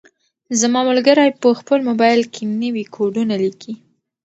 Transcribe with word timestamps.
زما 0.59 0.81
ملګری 0.89 1.29
په 1.41 1.47
خپل 1.59 1.79
موبایل 1.89 2.21
کې 2.33 2.43
نوي 2.61 2.85
کوډونه 2.95 3.35
لیکي. 3.43 3.73